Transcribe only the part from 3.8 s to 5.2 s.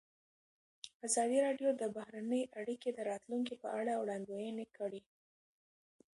وړاندوینې کړې.